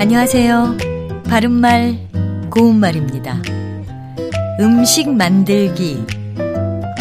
[0.00, 0.78] 안녕하세요.
[1.28, 2.08] 바른말,
[2.50, 3.42] 고운말입니다.
[4.58, 6.04] 음식 만들기,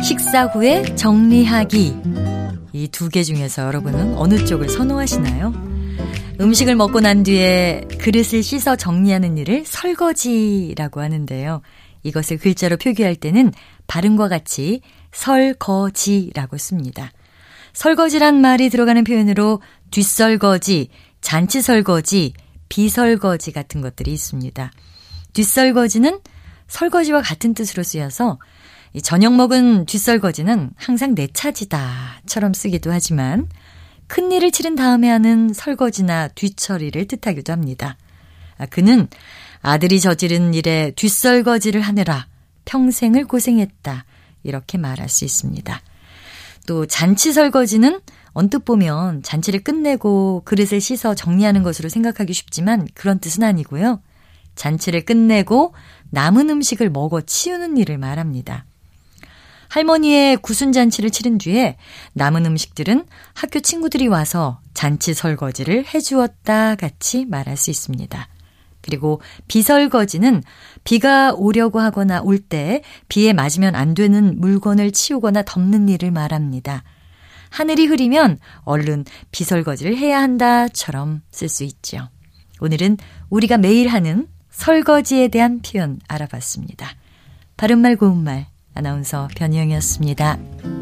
[0.04, 1.96] 식사 후에 정리하기.
[2.74, 5.54] 이 두 개 중에서 여러분은 어느 쪽을 선호하시나요?
[6.42, 11.62] 음식을 먹고 난 뒤에 그릇을 씻어 정리하는 일을 설거지라고 하는데요.
[12.04, 13.54] 이것을 글자로 표기할 때는
[13.88, 17.12] 발음과 같이 설거지라고 씁니다.
[17.74, 19.62] 설거지란 말이 들어가는 표현으로
[19.92, 20.90] 뒷설거지,
[21.22, 22.34] 잔치설거지,
[22.70, 24.72] 비설거지 같은 것들이 있습니다.
[25.34, 26.20] 뒷설거지는
[26.68, 28.40] 설거지와 같은 뜻으로 쓰여서
[29.04, 33.48] 저녁 먹은 뒷설거지는 항상 내 차지다처럼 쓰기도 하지만
[34.08, 37.98] 큰 일을 치른 다음에 하는 설거지나 뒤처리를 뜻하기도 합니다.
[38.58, 39.08] 아, 그는
[39.62, 42.28] 아들이 저지른 일에 뒷설거지를 하느라
[42.66, 44.06] 평생을 고생했다.
[44.44, 45.82] 이렇게 말할 수 있습니다.
[46.66, 48.00] 또 잔치 설거지는
[48.32, 54.02] 언뜻 보면 잔치를 끝내고 그릇을 씻어 정리하는 것으로 생각하기 쉽지만 그런 뜻은 아니고요.
[54.56, 55.74] 잔치를 끝내고
[56.10, 58.66] 남은 음식을 먹어 치우는 일을 말합니다.
[59.70, 61.78] 할머니의 구순잔치를 치른 뒤에
[62.14, 68.28] 남은 음식들은 학교 친구들이 와서 잔치 설거지를 해주었다 같이 말할 수 있습니다.
[68.82, 70.42] 그리고 비설거지는
[70.84, 76.84] 비가 오려고 하거나 올 때 비에 맞으면 안 되는 물건을 치우거나 덮는 일을 말합니다.
[77.50, 82.10] 하늘이 흐리면 얼른 비설거지를 해야 한다처럼 쓸 수 있죠.
[82.62, 82.98] 오늘은
[83.30, 86.90] 우리가 매일 하는 설거지에 대한 표현 알아봤습니다.
[87.58, 90.79] 바른말 고운말 아나운서 변희영이었습니다.